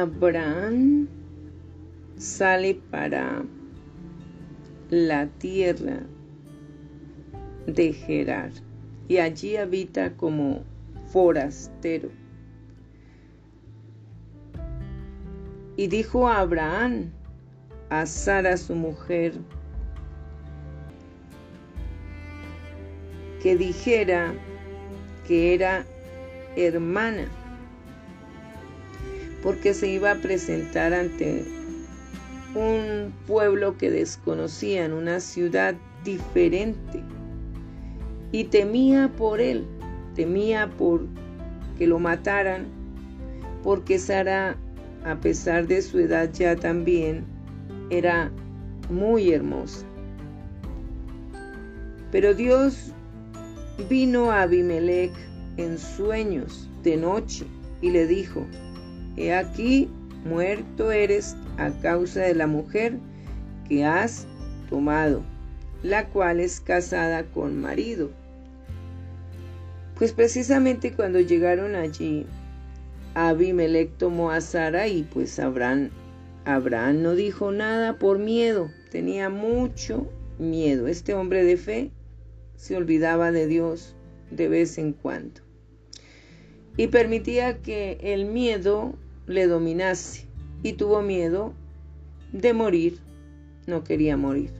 [0.00, 1.08] Abraham
[2.16, 3.42] sale para
[4.88, 6.00] la tierra
[7.66, 8.50] de Gerar
[9.08, 10.62] y allí habita como
[11.12, 12.08] forastero.
[15.76, 17.10] Y dijo a Abraham,
[17.90, 19.34] a Sara su mujer,
[23.42, 24.32] que dijera
[25.26, 25.84] que era
[26.56, 27.28] hermana,
[29.42, 31.44] porque se iba a presentar ante
[32.54, 37.02] un pueblo que desconocían, una ciudad diferente,
[38.32, 39.64] y temía por él,
[40.14, 41.06] temía por
[41.78, 42.66] que lo mataran,
[43.62, 44.56] porque Sara,
[45.04, 47.24] a pesar de su edad ya también,
[47.90, 48.30] era
[48.88, 49.84] muy hermosa.
[52.12, 52.92] Pero Dios
[53.88, 55.12] vino a Abimelech
[55.56, 57.46] en sueños de noche
[57.80, 58.44] y le dijo,
[59.16, 59.88] He aquí,
[60.24, 62.94] muerto eres a causa de la mujer
[63.68, 64.26] que has
[64.68, 65.22] tomado,
[65.82, 68.10] la cual es casada con marido.
[69.96, 72.26] Pues precisamente cuando llegaron allí,
[73.14, 75.90] Abimelech tomó a Sara y pues Abraham,
[76.44, 80.86] Abraham no dijo nada por miedo, tenía mucho miedo.
[80.86, 81.90] Este hombre de fe
[82.56, 83.94] se olvidaba de Dios
[84.30, 85.49] de vez en cuando
[86.80, 88.94] y permitía que el miedo
[89.26, 90.26] le dominase
[90.62, 91.52] y tuvo miedo
[92.32, 93.00] de morir,
[93.66, 94.50] no quería morir.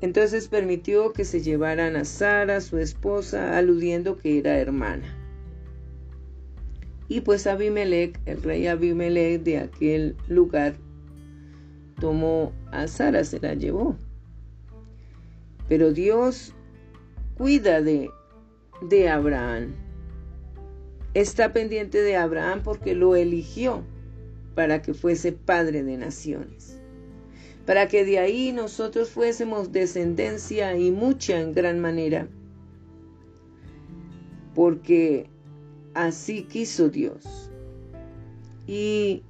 [0.00, 5.14] Entonces permitió que se llevaran a Sara, su esposa, aludiendo que era hermana.
[7.06, 10.72] Y pues Abimelech, el rey Abimelech de aquel lugar,
[12.00, 13.94] tomó a Sara, se la llevó.
[15.68, 16.54] Pero Dios
[17.36, 18.08] cuida de,
[18.80, 19.74] de Abraham.
[21.14, 23.82] Está pendiente de Abraham porque lo eligió
[24.54, 26.78] para que fuese padre de naciones,
[27.66, 32.28] para que de ahí nosotros fuésemos descendencia y mucha en gran manera,
[34.54, 35.28] porque
[35.94, 37.50] así quiso Dios.
[38.66, 39.22] Y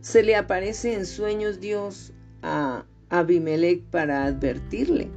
[0.00, 5.10] se le aparece en sueños Dios a Abimelech para advertirle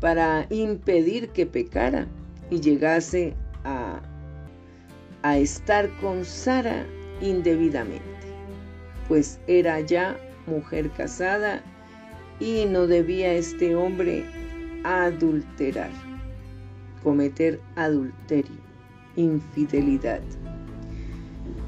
[0.00, 2.06] para impedir que pecara
[2.50, 3.34] y llegase
[3.64, 4.02] a,
[5.26, 6.86] a estar con Sara
[7.20, 8.04] indebidamente,
[9.08, 10.16] pues era ya
[10.46, 11.62] mujer casada
[12.38, 14.24] y no debía este hombre
[14.84, 15.90] adulterar,
[17.02, 18.54] cometer adulterio,
[19.16, 20.20] infidelidad,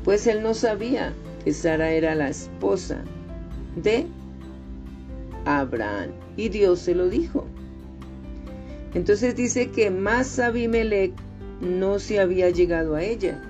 [0.05, 3.03] pues él no sabía que Sara era la esposa
[3.75, 4.07] de
[5.47, 7.45] Abraham y Dios se lo dijo.
[8.95, 11.13] Entonces dice que más Abimelech
[11.61, 13.43] no se había llegado a ella,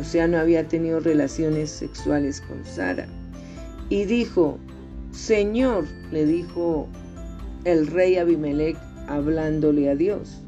[0.00, 3.06] o sea, no había tenido relaciones sexuales con Sara.
[3.88, 4.58] Y dijo,
[5.12, 6.88] Señor, le dijo
[7.64, 8.76] el rey Abimelech
[9.06, 10.40] hablándole a Dios,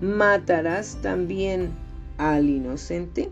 [0.00, 1.70] ¿matarás también
[2.16, 3.30] al inocente?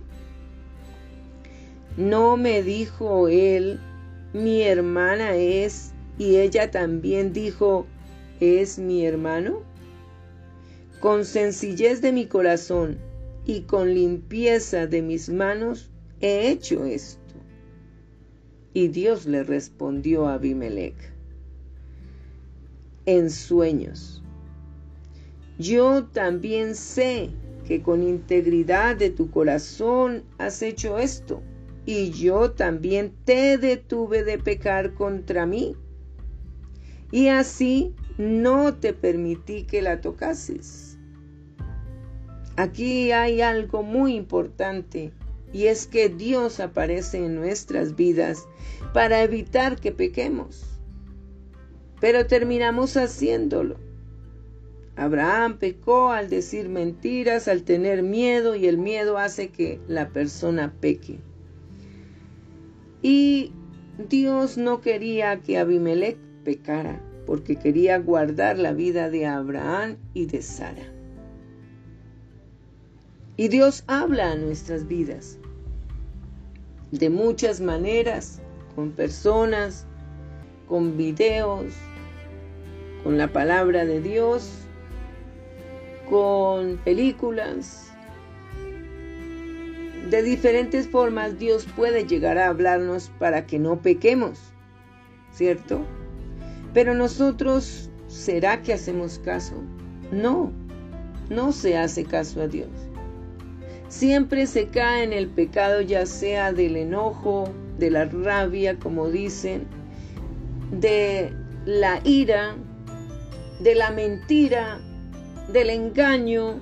[1.97, 3.81] No me dijo él,
[4.33, 7.87] mi hermana es, y ella también dijo,
[8.41, 9.63] ¿es mi hermano?
[11.01, 12.99] Con sencillez de mi corazón
[13.45, 15.91] y con limpieza de mis manos
[16.21, 17.21] he hecho esto.
[18.73, 20.95] Y Dios le respondió a Abimelech
[23.07, 24.23] en sueños.
[25.59, 27.31] Yo también sé
[27.67, 31.43] que con integridad de tu corazón has hecho esto,
[31.87, 35.77] y yo también te detuve de pecar contra mí.
[37.11, 40.90] Y así no te permití que la tocases.
[42.61, 45.15] Aquí hay algo muy importante
[45.51, 48.47] y es que Dios aparece en nuestras vidas
[48.93, 50.79] para evitar que pequemos.
[52.03, 53.79] Pero terminamos haciéndolo.
[54.95, 60.75] Abraham pecó al decir mentiras, al tener miedo y el miedo hace que la persona
[60.83, 61.19] peque.
[63.01, 63.55] Y
[64.11, 70.43] Dios no quería que Abimelech pecara porque quería guardar la vida de Abraham y de
[70.43, 71.00] Sara.
[73.41, 75.39] Y Dios habla a nuestras vidas
[76.91, 78.39] de muchas maneras,
[78.75, 79.87] con personas,
[80.69, 81.73] con videos,
[83.03, 84.51] con la palabra de Dios,
[86.11, 87.91] con películas.
[90.11, 94.39] De diferentes formas Dios puede llegar a hablarnos para que no pequemos,
[95.33, 95.81] ¿cierto?
[96.75, 99.55] Pero nosotros, ¿será que hacemos caso?
[100.13, 100.53] No,
[101.31, 102.90] no se hace caso a Dios.
[103.91, 109.67] Siempre se cae en el pecado ya sea del enojo, de la rabia, como dicen,
[110.71, 111.33] de
[111.67, 112.55] la ira,
[113.59, 114.79] de la mentira,
[115.53, 116.61] del engaño,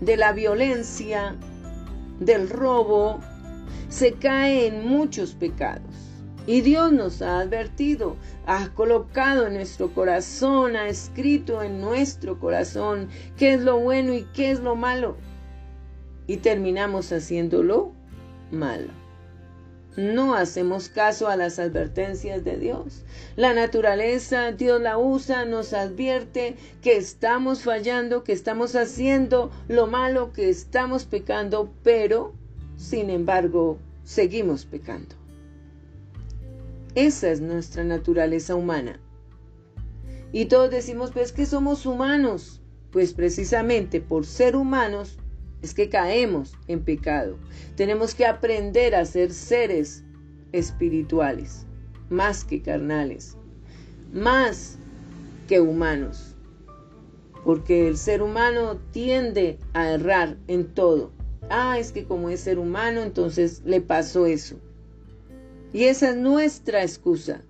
[0.00, 1.36] de la violencia,
[2.18, 3.20] del robo,
[3.88, 5.94] se cae en muchos pecados.
[6.46, 8.16] Y Dios nos ha advertido,
[8.46, 14.24] ha colocado en nuestro corazón, ha escrito en nuestro corazón qué es lo bueno y
[14.34, 15.16] qué es lo malo.
[16.28, 17.90] Y terminamos haciéndolo
[18.52, 18.92] malo.
[19.96, 23.02] No hacemos caso a las advertencias de Dios.
[23.34, 30.32] La naturaleza, Dios la usa, nos advierte que estamos fallando, que estamos haciendo lo malo,
[30.32, 32.32] que estamos pecando, pero,
[32.76, 35.16] sin embargo, seguimos pecando.
[36.94, 39.00] Esa es nuestra naturaleza humana.
[40.30, 42.60] Y todos decimos, pues que somos humanos.
[42.92, 45.18] Pues precisamente por ser humanos
[45.62, 47.38] es que caemos en pecado.
[47.76, 50.04] Tenemos que aprender a ser seres
[50.52, 51.66] espirituales,
[52.10, 53.36] más que carnales,
[54.12, 54.78] más
[55.48, 56.34] que humanos.
[57.44, 61.12] Porque el ser humano tiende a errar en todo.
[61.50, 64.56] Ah, es que como es ser humano, entonces le pasó eso.
[65.72, 67.42] Y esa es nuestra excusa.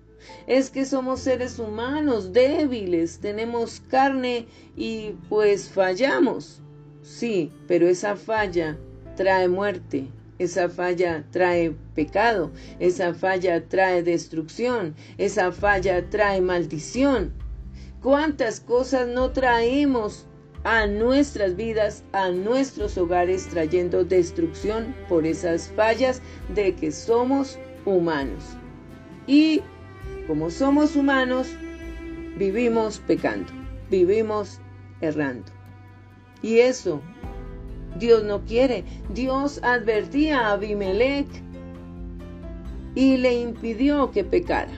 [0.47, 6.61] Es que somos seres humanos débiles, tenemos carne y pues fallamos.
[7.01, 8.77] Sí, pero esa falla
[9.15, 10.07] trae muerte,
[10.37, 17.33] esa falla trae pecado, esa falla trae destrucción, esa falla trae maldición.
[18.01, 20.25] ¿Cuántas cosas no traemos
[20.63, 26.21] a nuestras vidas, a nuestros hogares, trayendo destrucción por esas fallas
[26.53, 28.43] de que somos humanos.
[29.25, 29.61] Y
[30.27, 31.47] como somos humanos,
[32.37, 33.51] vivimos pecando,
[33.89, 34.59] vivimos
[35.01, 35.58] errando.
[36.41, 37.01] Y eso
[37.97, 38.83] Dios no quiere.
[39.13, 41.27] Dios advertía a Abimelech
[42.95, 44.71] y le impidió que pecara.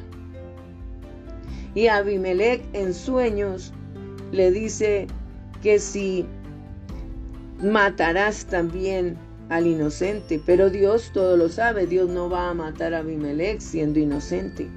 [1.74, 3.74] Y Abimelech en sueños
[4.32, 5.08] le dice
[5.62, 6.26] que si
[7.62, 9.18] matarás también
[9.50, 14.00] al inocente, pero Dios todo lo sabe, Dios no va a matar a Abimelech siendo
[14.00, 14.70] inocente.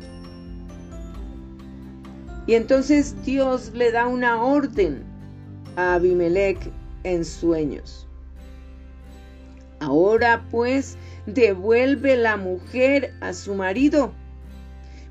[2.46, 5.13] Y entonces Dios le da una orden
[5.76, 6.59] a Abimelech
[7.03, 8.06] en sueños.
[9.81, 14.12] Ahora pues devuelve la mujer a su marido,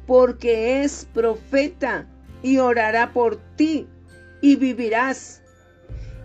[0.08, 2.08] porque es profeta
[2.42, 3.88] y orará por ti
[4.42, 5.44] y vivirás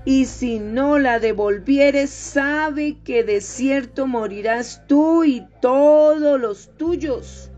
[0.09, 7.51] y si no la devolvieres, sabe que de cierto morirás tú y todos los tuyos.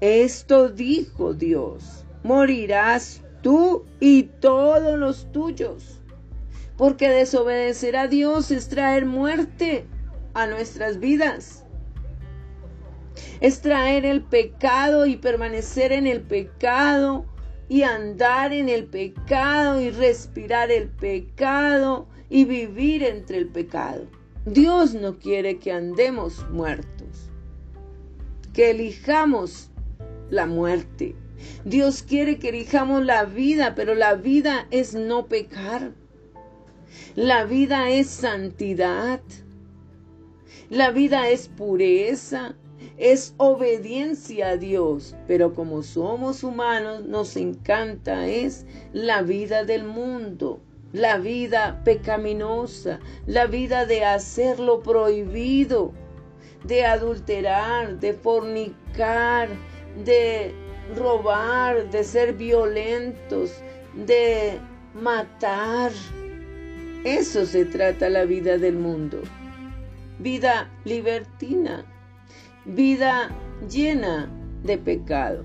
[0.00, 6.00] Esto dijo Dios, morirás tú y todos los tuyos,
[6.78, 9.84] porque desobedecer a Dios es traer muerte
[10.32, 11.62] a nuestras vidas.
[13.40, 17.26] Es traer el pecado y permanecer en el pecado
[17.68, 24.06] y andar en el pecado y respirar el pecado y vivir entre el pecado.
[24.46, 27.30] Dios no quiere que andemos muertos,
[28.54, 29.70] que elijamos
[30.30, 31.14] la muerte.
[31.64, 35.92] Dios quiere que elijamos la vida, pero la vida es no pecar.
[37.14, 39.20] La vida es santidad.
[40.70, 42.54] La vida es pureza
[42.96, 50.60] es obediencia a Dios, pero como somos humanos nos encanta es la vida del mundo,
[50.92, 55.92] la vida pecaminosa, la vida de hacer lo prohibido,
[56.64, 59.48] de adulterar, de fornicar,
[60.04, 60.54] de
[60.96, 63.52] robar, de ser violentos,
[63.94, 64.58] de
[64.94, 65.92] matar.
[67.04, 69.20] Eso se trata la vida del mundo.
[70.18, 71.84] Vida libertina,
[72.64, 73.30] vida
[73.68, 74.30] llena
[74.62, 75.44] de pecado,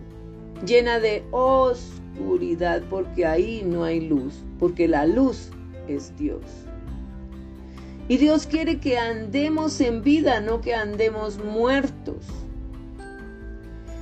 [0.66, 5.50] llena de oscuridad, porque ahí no hay luz, porque la luz
[5.88, 6.44] es Dios.
[8.08, 12.26] Y Dios quiere que andemos en vida, no que andemos muertos.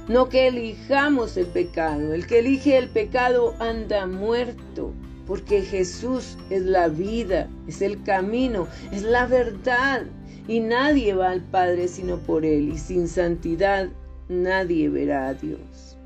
[0.07, 2.13] No que elijamos el pecado.
[2.13, 4.93] El que elige el pecado anda muerto,
[5.25, 10.03] porque Jesús es la vida, es el camino, es la verdad,
[10.47, 13.89] y nadie va al Padre sino por Él, y sin santidad
[14.29, 15.97] nadie verá a Dios.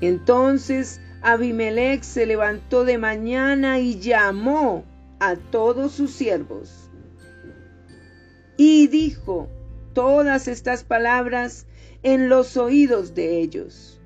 [0.00, 4.84] Entonces Abimelech se levantó de mañana y llamó
[5.20, 6.90] a todos sus siervos
[8.56, 9.48] y dijo
[9.92, 11.66] todas estas palabras
[12.02, 14.00] en los oídos de ellos.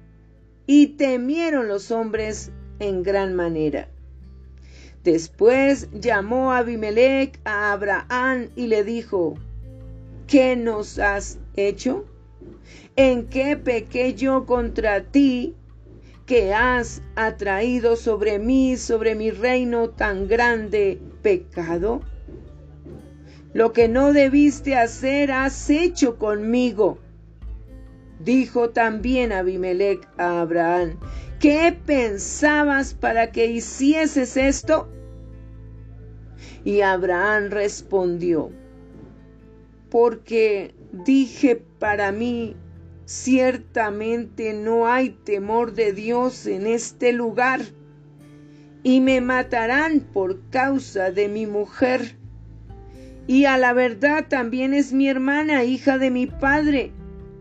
[0.67, 3.89] Y temieron los hombres en gran manera.
[5.05, 9.35] Después llamó Abimelech a Abraham y le dijo,
[10.27, 12.05] ¿qué nos has hecho?
[12.97, 15.55] ¿En qué pequé yo contra ti
[16.27, 22.01] que has atraído sobre mí, sobre mi reino tan grande pecado?
[23.55, 26.99] Lo que no debiste hacer has hecho conmigo.
[28.27, 30.99] Dijo también Abimelech a Abraham,
[31.39, 34.89] ¿qué pensabas para que hicieses esto?
[36.65, 38.51] Y Abraham respondió,
[39.91, 42.57] porque dije para mí,
[43.05, 47.61] ciertamente no hay temor de Dios en este lugar,
[48.83, 52.17] y me matarán por causa de mi mujer.
[53.29, 56.93] Y a la verdad también es mi hermana, hija de mi padre,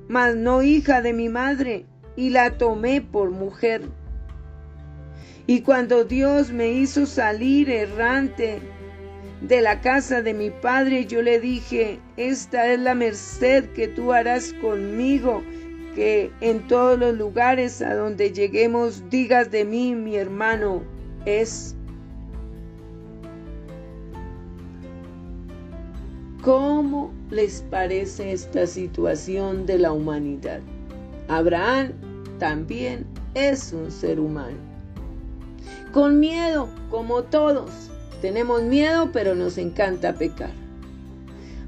[0.08, 1.86] mas no hija de mi madre,
[2.16, 3.82] y la tomé por mujer.
[5.48, 8.60] Y cuando Dios me hizo salir errante
[9.42, 14.12] de la casa de mi padre, yo le dije, esta es la merced que tú
[14.12, 15.44] harás conmigo,
[15.94, 20.84] que en todos los lugares a donde lleguemos digas de mí, mi hermano
[21.26, 21.76] es.
[26.46, 30.60] ¿Cómo les parece esta situación de la humanidad?
[31.28, 31.94] Abraham
[32.38, 34.60] también es un ser humano.
[35.92, 37.72] Con miedo, como todos,
[38.22, 40.52] tenemos miedo, pero nos encanta pecar.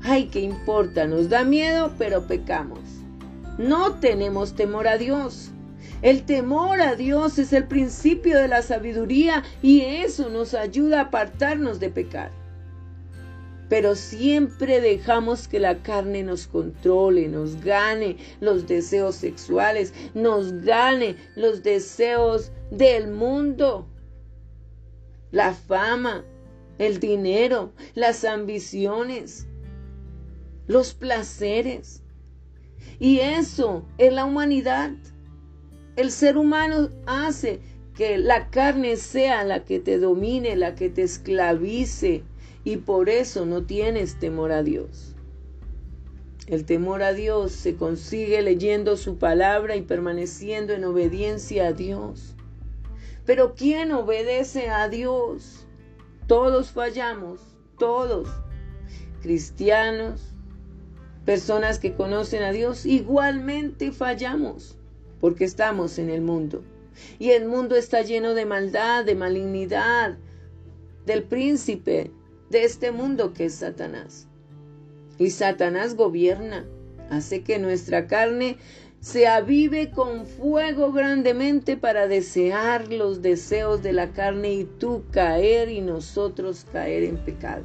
[0.03, 1.07] Ay, ¿qué importa?
[1.07, 2.81] Nos da miedo, pero pecamos.
[3.57, 5.49] No tenemos temor a Dios.
[6.03, 11.03] El temor a Dios es el principio de la sabiduría y eso nos ayuda a
[11.05, 12.36] apartarnos de pecar.
[13.69, 21.17] Pero siempre dejamos que la carne nos controle, nos gane los deseos sexuales, nos gane
[21.35, 23.87] los deseos del mundo,
[25.31, 26.23] la fama,
[26.77, 29.47] el dinero, las ambiciones,
[30.67, 32.03] los placeres.
[32.99, 34.91] Y eso es la humanidad.
[35.97, 37.59] El ser humano hace
[37.95, 42.23] que la carne sea la que te domine, la que te esclavice,
[42.67, 45.15] y por eso no tienes temor a Dios.
[46.47, 52.35] El temor a Dios se consigue leyendo su palabra y permaneciendo en obediencia a Dios.
[53.25, 55.65] Pero ¿quién obedece a Dios?
[56.27, 57.39] Todos fallamos,
[57.79, 58.27] todos.
[59.21, 60.33] Cristianos,
[61.23, 64.77] personas que conocen a Dios, igualmente fallamos,
[65.21, 66.65] porque estamos en el mundo.
[67.17, 70.17] Y el mundo está lleno de maldad, de malignidad,
[71.05, 72.11] del príncipe
[72.49, 74.27] de este mundo que es Satanás.
[75.17, 76.65] Y Satanás gobierna,
[77.09, 78.57] hace que nuestra carne
[78.99, 85.69] se avive con fuego grandemente para desear los deseos de la carne y tú caer
[85.69, 87.63] y nosotros caer en pecado.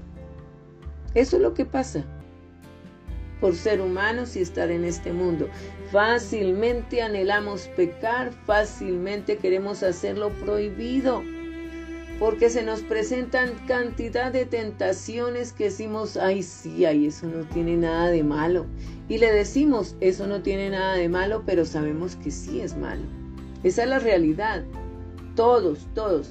[1.14, 2.04] Eso es lo que pasa
[3.40, 5.48] por ser humanos y estar en este mundo.
[5.90, 11.22] Fácilmente anhelamos pecar, fácilmente queremos hacerlo prohibido
[12.22, 17.76] porque se nos presentan cantidad de tentaciones que decimos, ay sí, ay, eso no tiene
[17.76, 18.64] nada de malo.
[19.08, 23.02] Y le decimos, eso no tiene nada de malo, pero sabemos que sí es malo.
[23.64, 24.62] Esa es la realidad.
[25.34, 26.30] Todos, todos.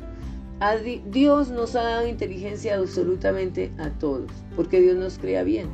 [1.07, 5.67] Dios nos ha dado inteligencia absolutamente a todos, porque Dios nos crea bien.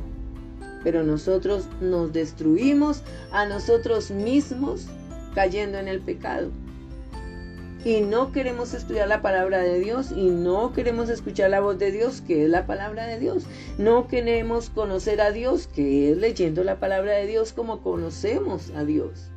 [0.82, 4.88] Pero nosotros nos destruimos a nosotros mismos
[5.36, 6.50] cayendo en el pecado
[7.88, 11.90] y no queremos estudiar la palabra de Dios y no queremos escuchar la voz de
[11.90, 13.46] Dios, que es la palabra de Dios.
[13.78, 18.84] No queremos conocer a Dios, que es leyendo la palabra de Dios como conocemos a
[18.84, 19.30] Dios.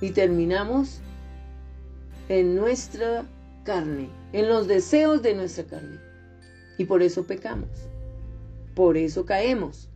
[0.00, 1.00] Y terminamos
[2.28, 3.24] en nuestra
[3.64, 5.98] carne, en los deseos de nuestra carne.
[6.78, 7.70] Y por eso pecamos.
[8.76, 9.88] Por eso caemos.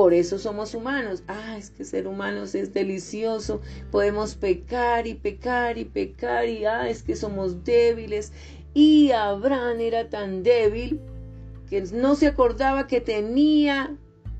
[0.00, 1.22] Por eso somos humanos.
[1.28, 3.60] Ah, es que ser humanos es delicioso.
[3.90, 8.32] Podemos pecar y pecar y pecar y ah, es que somos débiles.
[8.72, 11.02] Y Abraham era tan débil
[11.68, 13.94] que no se acordaba que tenía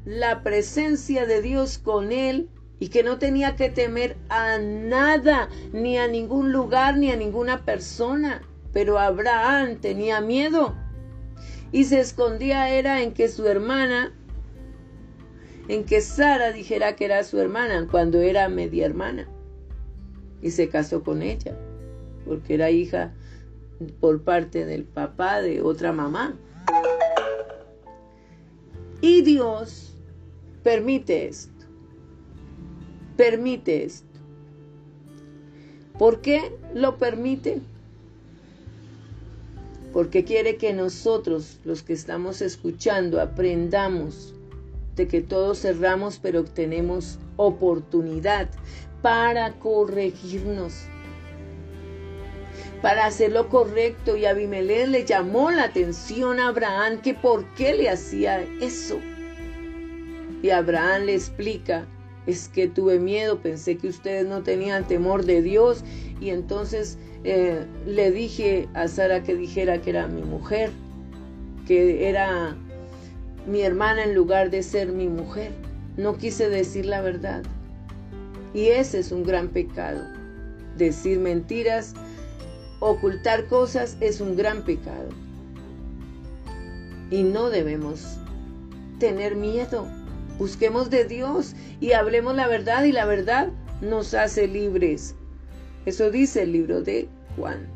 [0.07, 2.49] la presencia de Dios con él
[2.79, 7.67] y que no tenía que temer a nada, ni a ningún lugar, ni a ninguna
[7.67, 8.41] persona.
[8.73, 10.75] Pero Abraham tenía miedo
[11.71, 14.13] y se escondía era en que su hermana
[15.71, 19.29] en que Sara dijera que era su hermana cuando era media hermana.
[20.43, 21.57] Y se casó con ella,
[22.27, 23.13] porque era hija
[24.01, 26.35] por parte del papá de otra mamá.
[29.01, 29.95] Y Dios
[30.65, 31.67] permite esto.
[33.17, 34.19] Permite esto.
[35.97, 37.61] ¿Por qué lo permite?
[39.93, 44.35] porque quiere que nosotros, los que estamos escuchando, aprendamos
[44.97, 48.49] de que todos cerramos, pero tenemos oportunidad
[49.03, 50.85] para corregirnos,
[52.83, 54.17] para hacer lo correcto.
[54.17, 58.99] Y Abimelech le llamó la atención a Abraham que por qué le hacía eso.
[60.43, 61.87] Y Abraham le explica,
[62.27, 65.85] es que tuve miedo, pensé que ustedes no tenían temor de Dios
[66.21, 70.71] y entonces eh, le dije a Sara que dijera que era mi mujer,
[71.67, 72.57] que era
[73.47, 75.53] mi hermana en lugar de ser mi mujer.
[75.97, 77.43] No quise decir la verdad.
[78.55, 80.03] Y ese es un gran pecado.
[80.77, 81.95] Decir mentiras,
[82.81, 85.09] ocultar cosas es un gran pecado.
[87.11, 88.19] Y no debemos
[88.99, 89.87] tener miedo.
[90.39, 93.49] Busquemos de Dios y hablemos la verdad y la verdad
[93.83, 95.15] nos hace libres.
[95.87, 97.67] Eso dice el libro de Juan.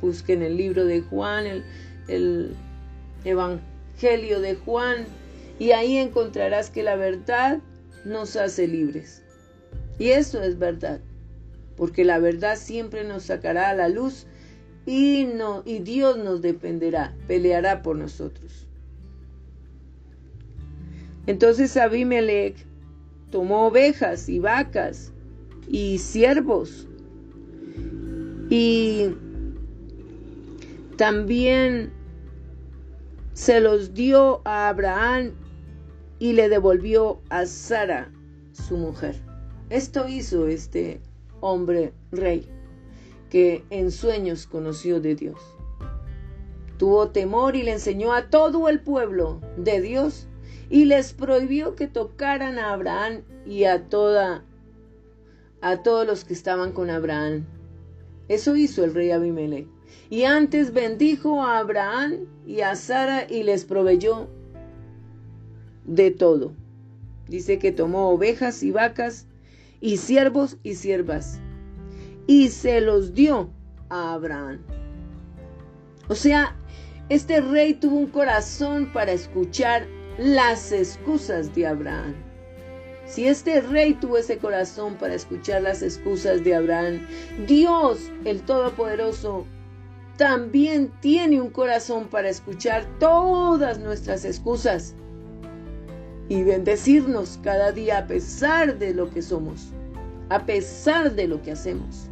[0.00, 1.64] Busquen el libro de Juan, el,
[2.08, 2.54] el
[3.24, 3.69] Evangelio
[4.00, 5.04] de Juan,
[5.58, 7.60] y ahí encontrarás que la verdad
[8.06, 9.22] nos hace libres.
[9.98, 11.00] Y eso es verdad,
[11.76, 14.26] porque la verdad siempre nos sacará a la luz
[14.86, 18.66] y, no, y Dios nos defenderá, peleará por nosotros.
[21.26, 22.56] Entonces Abimelech
[23.30, 25.12] tomó ovejas y vacas
[25.68, 26.88] y siervos
[28.48, 29.10] y
[30.96, 31.92] también
[33.40, 35.32] se los dio a Abraham
[36.18, 38.12] y le devolvió a Sara,
[38.52, 39.16] su mujer.
[39.70, 41.00] Esto hizo este
[41.40, 42.46] hombre rey
[43.30, 45.40] que en sueños conoció de Dios.
[46.76, 50.28] Tuvo temor y le enseñó a todo el pueblo de Dios
[50.68, 54.44] y les prohibió que tocaran a Abraham y a toda
[55.62, 57.46] a todos los que estaban con Abraham.
[58.28, 59.66] Eso hizo el rey Abimelech.
[60.08, 64.28] Y antes bendijo a Abraham y a Sara y les proveyó
[65.84, 66.52] de todo.
[67.28, 69.26] Dice que tomó ovejas y vacas
[69.80, 71.40] y siervos y siervas
[72.26, 73.50] y se los dio
[73.88, 74.60] a Abraham.
[76.08, 76.56] O sea,
[77.08, 79.86] este rey tuvo un corazón para escuchar
[80.18, 82.14] las excusas de Abraham.
[83.04, 87.06] Si este rey tuvo ese corazón para escuchar las excusas de Abraham,
[87.48, 89.44] Dios, el Todopoderoso,
[90.20, 94.94] también tiene un corazón para escuchar todas nuestras excusas
[96.28, 99.68] y bendecirnos cada día a pesar de lo que somos,
[100.28, 102.10] a pesar de lo que hacemos.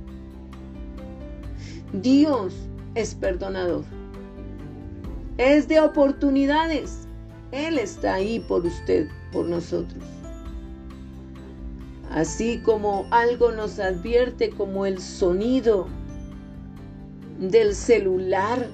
[1.92, 2.54] Dios
[2.94, 3.84] es perdonador.
[5.36, 7.06] Es de oportunidades.
[7.52, 10.02] Él está ahí por usted, por nosotros.
[12.10, 15.88] Así como algo nos advierte como el sonido
[17.38, 18.66] del celular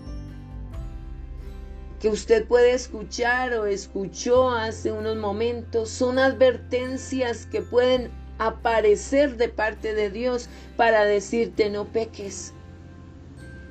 [2.00, 9.48] que usted puede escuchar o escuchó hace unos momentos, son advertencias que pueden aparecer de
[9.48, 12.52] parte de Dios para decirte no peques.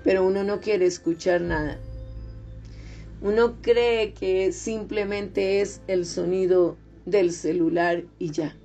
[0.03, 1.77] Pero uno no quiere escuchar nada.
[3.21, 6.75] Uno cree que simplemente es el sonido
[7.05, 8.55] del celular y ya.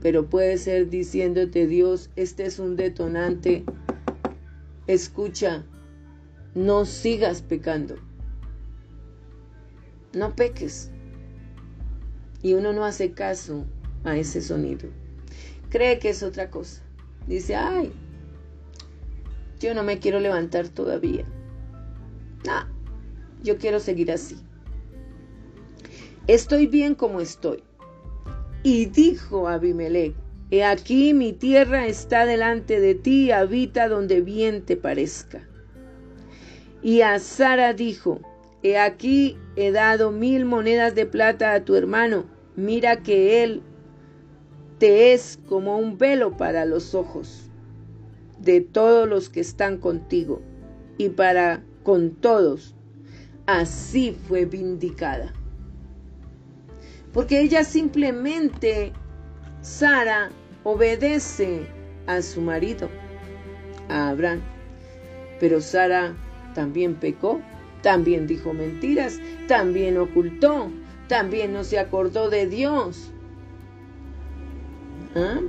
[0.00, 3.64] Pero puede ser diciéndote Dios, este es un detonante.
[4.86, 5.64] Escucha,
[6.54, 7.96] no sigas pecando.
[10.12, 10.90] No peques.
[12.42, 13.64] Y uno no hace caso
[14.04, 14.90] a ese sonido.
[15.70, 16.82] Cree que es otra cosa.
[17.26, 17.90] Dice, ay,
[19.58, 21.24] yo no me quiero levantar todavía.
[22.46, 22.68] Ah,
[23.42, 24.36] yo quiero seguir así.
[26.26, 27.62] Estoy bien como estoy.
[28.62, 30.14] Y dijo Abimelech,
[30.54, 35.42] He aquí mi tierra está delante de ti, habita donde bien te parezca.
[36.80, 38.20] Y a Sara dijo,
[38.62, 43.62] He aquí he dado mil monedas de plata a tu hermano, mira que él
[44.78, 47.50] te es como un velo para los ojos
[48.38, 50.40] de todos los que están contigo
[50.98, 52.76] y para con todos
[53.46, 55.34] así fue vindicada.
[57.12, 58.92] Porque ella simplemente,
[59.60, 60.30] Sara,
[60.64, 61.66] obedece
[62.06, 62.88] a su marido,
[63.88, 64.40] a Abraham.
[65.38, 66.14] Pero Sara
[66.54, 67.40] también pecó,
[67.82, 70.70] también dijo mentiras, también ocultó,
[71.08, 73.10] también no se acordó de Dios.
[75.14, 75.40] ¿Ah?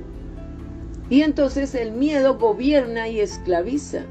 [1.10, 4.04] Y entonces el miedo gobierna y esclaviza.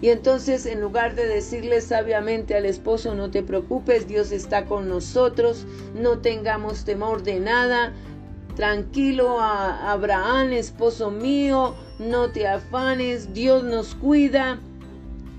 [0.00, 4.88] Y entonces en lugar de decirle sabiamente al esposo, no te preocupes, Dios está con
[4.88, 7.92] nosotros, no tengamos temor de nada,
[8.56, 14.58] tranquilo Abraham, esposo mío, no te afanes, Dios nos cuida.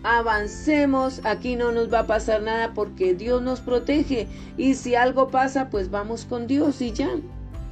[0.04, 5.30] avancemos, aquí no nos va a pasar nada porque Dios nos protege y si algo
[5.30, 7.10] pasa, pues vamos con Dios y ya,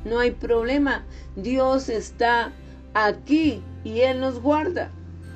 [0.06, 1.04] no hay problema,
[1.36, 2.54] Dios está
[2.94, 4.92] aquí y Él nos guarda.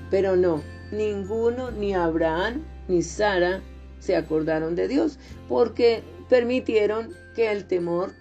[0.09, 3.61] Pero no, ninguno, ni Abraham, ni Sara
[3.99, 8.13] se acordaron de Dios porque permitieron que el temor,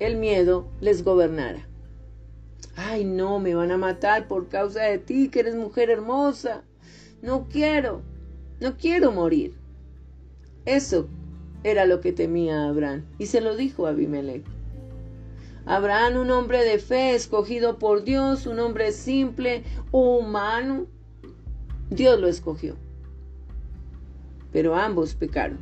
[0.00, 1.66] el miedo les gobernara.
[2.76, 6.62] Ay, no, me van a matar por causa de ti, que eres mujer hermosa.
[7.22, 8.02] No quiero,
[8.60, 9.54] no quiero morir.
[10.64, 11.08] Eso
[11.64, 14.44] era lo que temía Abraham y se lo dijo a Abimelech.
[15.66, 20.86] Abraham, un hombre de fe, escogido por Dios, un hombre simple, humano,
[21.90, 22.76] Dios lo escogió.
[24.52, 25.58] Pero ambos pecaron.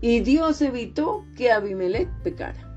[0.00, 2.71] Y Dios evitó que Abimelech pecara.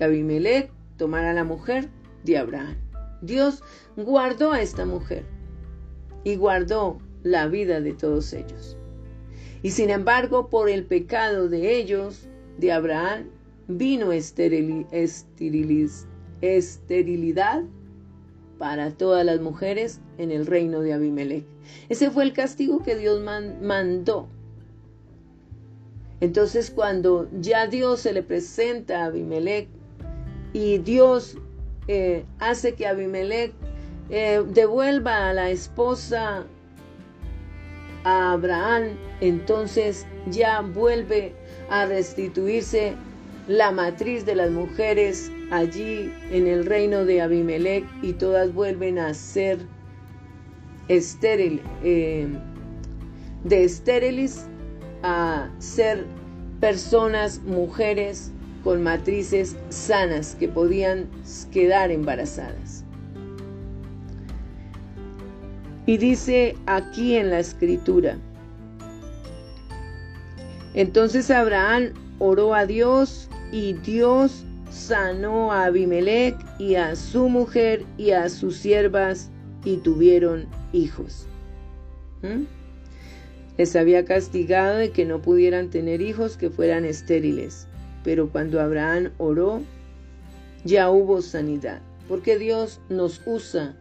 [0.00, 1.88] Abimelech tomara la mujer
[2.24, 2.76] de Abraham.
[3.22, 3.62] Dios
[3.96, 5.24] guardó a esta mujer
[6.24, 8.76] y guardó la vida de todos ellos.
[9.62, 12.26] Y sin embargo, por el pecado de ellos,
[12.58, 13.26] de Abraham,
[13.68, 16.02] vino esterilidad
[18.58, 21.46] para todas las mujeres en el reino de Abimelech.
[21.88, 24.28] Ese fue el castigo que Dios mandó.
[26.20, 29.68] Entonces cuando ya Dios se le presenta a Abimelech
[30.52, 31.36] y Dios
[31.88, 33.52] eh, hace que Abimelech
[34.10, 36.44] eh, devuelva a la esposa
[38.04, 41.34] a Abraham, entonces ya vuelve
[41.68, 42.94] a restituirse
[43.46, 49.12] la matriz de las mujeres allí en el reino de Abimelech y todas vuelven a
[49.14, 49.58] ser
[50.88, 52.28] estéril, eh,
[53.44, 54.46] de estériles
[55.02, 56.04] a ser
[56.60, 58.32] personas, mujeres
[58.62, 61.08] con matrices sanas que podían
[61.52, 62.84] quedar embarazadas.
[65.86, 68.18] Y dice aquí en la escritura,
[70.74, 78.12] entonces Abraham oró a Dios y Dios sanó a Abimelech y a su mujer y
[78.12, 79.30] a sus siervas
[79.64, 81.26] y tuvieron hijos.
[82.22, 82.44] ¿Mm?
[83.58, 87.66] Les había castigado de que no pudieran tener hijos que fueran estériles.
[88.02, 89.62] Pero cuando Abraham oró,
[90.64, 93.76] ya hubo sanidad, porque Dios nos usa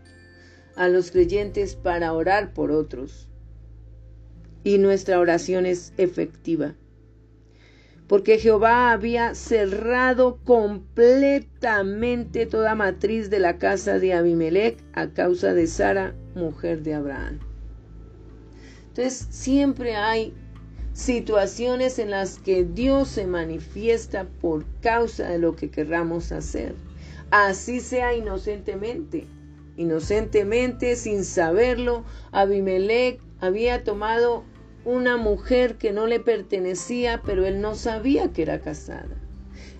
[0.75, 3.27] a los creyentes para orar por otros.
[4.63, 6.75] Y nuestra oración es efectiva.
[8.07, 15.67] Porque Jehová había cerrado completamente toda matriz de la casa de Abimelech a causa de
[15.67, 17.39] Sara, mujer de Abraham.
[18.87, 20.33] Entonces siempre hay
[20.99, 26.75] situaciones en las que Dios se manifiesta por causa de lo que querramos hacer.
[27.31, 29.27] Así sea inocentemente
[29.79, 34.43] inocentemente, sin saberlo, Abimelech había tomado
[34.83, 39.15] una mujer que no le pertenecía, pero él no sabía que era casada.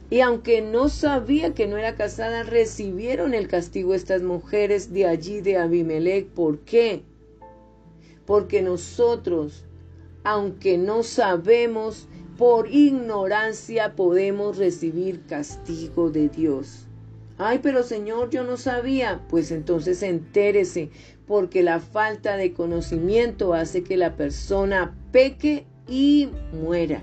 [0.10, 5.42] Y aunque no sabía que no era casada, recibieron el castigo estas mujeres de allí
[5.42, 6.28] de Abimelech.
[6.28, 7.04] ¿Por qué?
[8.26, 9.66] Porque nosotros,
[10.30, 16.86] aunque no sabemos, por ignorancia podemos recibir castigo de Dios.
[17.40, 19.26] Ay, pero Señor, yo no sabía.
[19.28, 20.92] Pues entonces entérese,
[21.26, 27.02] porque la falta de conocimiento hace que la persona peque y muera.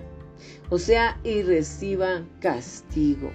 [0.71, 3.33] O sea, y reciba castigo.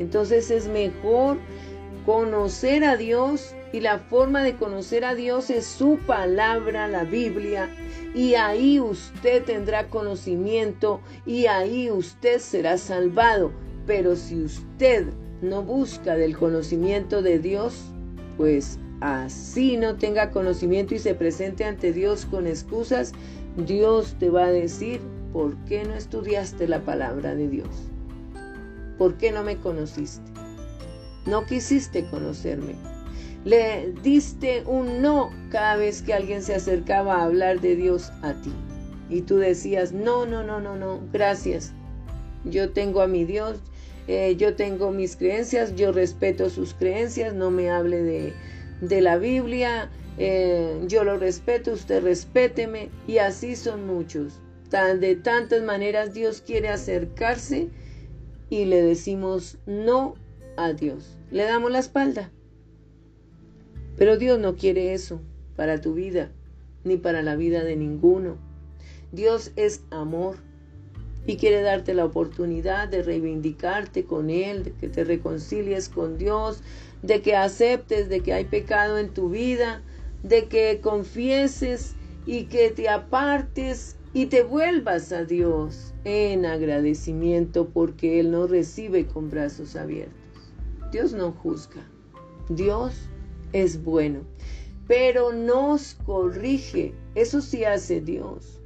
[0.00, 1.38] Entonces es mejor
[2.04, 7.68] conocer a Dios y la forma de conocer a Dios es su palabra, la Biblia,
[8.14, 13.50] y ahí usted tendrá conocimiento y ahí usted será salvado.
[13.84, 15.06] Pero si usted
[15.42, 17.74] no busca del conocimiento de Dios,
[18.36, 23.10] pues así no tenga conocimiento y se presente ante Dios con excusas,
[23.56, 25.00] Dios te va a decir,
[25.32, 27.90] ¿por qué no estudiaste la palabra de Dios?
[28.98, 30.30] ¿Por qué no me conociste?
[31.26, 32.93] No quisiste conocerme.
[33.44, 38.32] Le diste un no cada vez que alguien se acercaba a hablar de Dios a
[38.32, 38.52] ti.
[39.10, 41.72] Y tú decías, no, no, no, no, no, gracias.
[42.44, 43.60] Yo tengo a mi Dios,
[44.08, 48.32] eh, yo tengo mis creencias, yo respeto sus creencias, no me hable
[48.80, 54.40] de, la Biblia, eh, yo lo respeto, usted respéteme, y así son muchos.
[54.70, 57.68] de tantas maneras Dios quiere acercarse
[58.50, 60.14] y le decimos no
[60.56, 62.30] a Dios, le damos la espalda.
[63.96, 65.20] Pero Dios no quiere eso
[65.56, 66.30] para tu vida,
[66.82, 68.36] ni para la vida de ninguno.
[69.12, 70.36] Dios es amor
[71.26, 76.62] y quiere darte la oportunidad de reivindicarte con Él, de que te reconcilies con Dios,
[77.02, 79.82] de que aceptes de que hay pecado en tu vida,
[80.22, 81.94] de que confieses
[82.26, 89.06] y que te apartes y te vuelvas a Dios en agradecimiento porque Él nos recibe
[89.06, 90.14] con brazos abiertos.
[90.92, 91.82] Dios no juzga,
[92.48, 92.94] Dios
[93.54, 94.20] es bueno,
[94.86, 98.60] pero nos corrige, eso sí hace Dios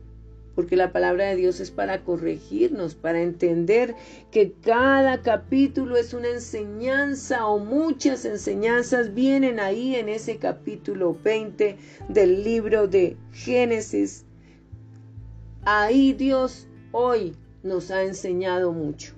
[0.58, 3.94] porque la palabra de Dios es para corregirnos, para entender
[4.32, 11.76] que cada capítulo es una enseñanza o muchas enseñanzas vienen ahí en ese capítulo 20
[12.08, 14.24] del libro de Génesis.
[15.64, 19.14] Ahí Dios hoy nos ha enseñado mucho.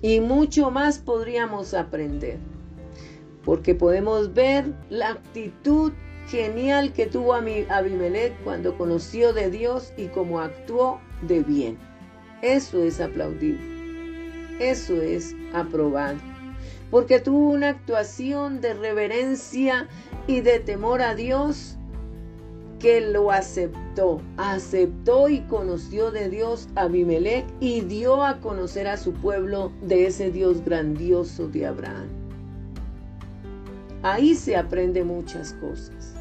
[0.00, 2.38] Y mucho más podríamos aprender,
[3.44, 5.92] porque podemos ver la actitud
[6.28, 11.78] genial que tuvo Abimelech cuando conoció de Dios y cómo actuó de bien.
[12.42, 13.58] Eso es aplaudido.
[14.58, 16.18] Eso es aprobado.
[16.90, 19.88] Porque tuvo una actuación de reverencia
[20.26, 21.76] y de temor a Dios
[22.78, 24.20] que lo aceptó.
[24.36, 30.30] Aceptó y conoció de Dios Abimelech y dio a conocer a su pueblo de ese
[30.30, 32.23] Dios grandioso de Abraham.
[34.04, 36.14] Ahí se aprende muchas cosas.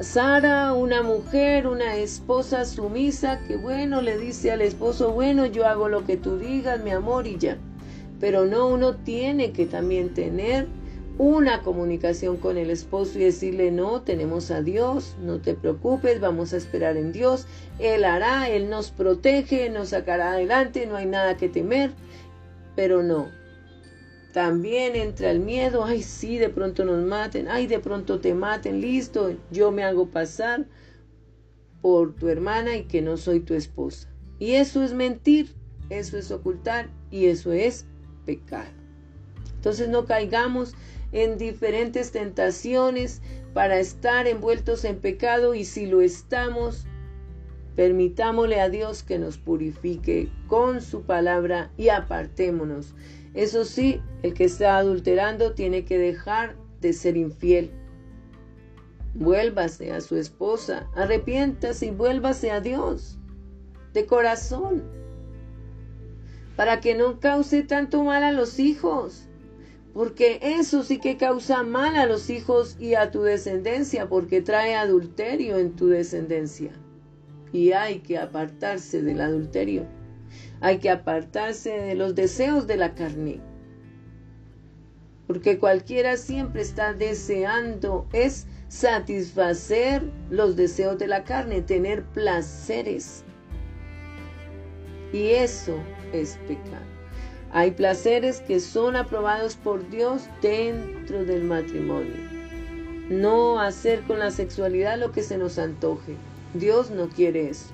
[0.00, 5.88] Sara, una mujer, una esposa sumisa que bueno, le dice al esposo, bueno, yo hago
[5.88, 7.56] lo que tú digas, mi amor, y ya.
[8.18, 10.66] Pero no, uno tiene que también tener
[11.18, 16.52] una comunicación con el esposo y decirle, no, tenemos a Dios, no te preocupes, vamos
[16.52, 17.46] a esperar en Dios,
[17.78, 21.92] Él hará, Él nos protege, nos sacará adelante, no hay nada que temer,
[22.74, 23.28] pero no,
[24.34, 28.80] también entra el miedo, ay sí, de pronto nos maten, ay de pronto te maten,
[28.80, 30.66] listo, yo me hago pasar
[31.80, 34.08] por tu hermana y que no soy tu esposa.
[34.40, 35.54] Y eso es mentir,
[35.88, 37.86] eso es ocultar y eso es
[38.26, 38.66] pecar.
[39.54, 40.74] Entonces no caigamos
[41.12, 46.86] en diferentes tentaciones para estar envueltos en pecado y si lo estamos,
[47.76, 52.96] permitámosle a Dios que nos purifique con su palabra y apartémonos
[53.34, 57.70] eso sí, el que está adulterando tiene que dejar de ser infiel.
[59.14, 63.18] Vuélvase a su esposa, arrepiéntase y vuélvase a Dios
[63.92, 64.82] de corazón,
[66.56, 69.28] para que no cause tanto mal a los hijos,
[69.92, 74.74] porque eso sí que causa mal a los hijos y a tu descendencia, porque trae
[74.74, 76.72] adulterio en tu descendencia.
[77.52, 79.86] Y hay que apartarse del adulterio.
[80.60, 83.40] Hay que apartarse de los deseos de la carne.
[85.26, 93.24] Porque cualquiera siempre está deseando es satisfacer los deseos de la carne, tener placeres.
[95.12, 95.78] Y eso
[96.12, 96.94] es pecado.
[97.52, 102.16] Hay placeres que son aprobados por Dios dentro del matrimonio.
[103.08, 106.16] No hacer con la sexualidad lo que se nos antoje.
[106.54, 107.73] Dios no quiere eso.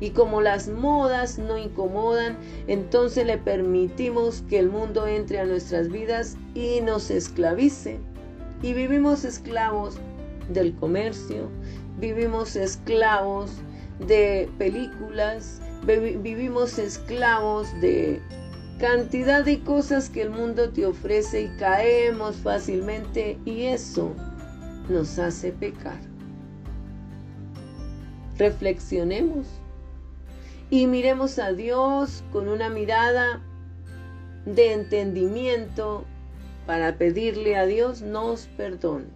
[0.00, 5.88] Y como las modas no incomodan, entonces le permitimos que el mundo entre a nuestras
[5.88, 7.98] vidas y nos esclavice.
[8.62, 9.98] Y vivimos esclavos
[10.48, 11.48] del comercio,
[11.98, 13.52] vivimos esclavos
[14.06, 18.20] de películas, vivimos esclavos de
[18.78, 24.12] cantidad de cosas que el mundo te ofrece y caemos fácilmente y eso
[24.88, 25.98] nos hace pecar.
[28.38, 29.46] Reflexionemos
[30.70, 33.42] y miremos a Dios con una mirada
[34.44, 36.04] de entendimiento
[36.66, 39.06] para pedirle a Dios nos perdone,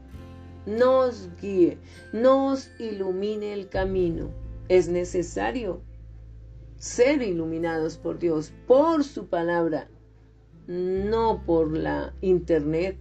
[0.64, 1.78] nos guíe,
[2.12, 4.30] nos ilumine el camino.
[4.68, 5.82] Es necesario
[6.76, 9.88] ser iluminados por Dios, por su palabra,
[10.66, 12.96] no por la internet,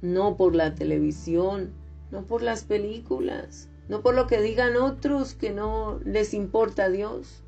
[0.00, 1.72] no por la televisión,
[2.12, 6.88] no por las películas, no por lo que digan otros que no les importa a
[6.88, 7.42] Dios.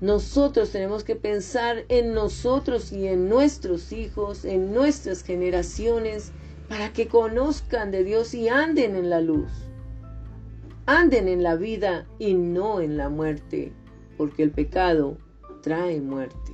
[0.00, 6.32] Nosotros tenemos que pensar en nosotros y en nuestros hijos, en nuestras generaciones,
[6.68, 9.50] para que conozcan de Dios y anden en la luz.
[10.84, 13.72] Anden en la vida y no en la muerte,
[14.18, 15.16] porque el pecado
[15.62, 16.52] trae muerte.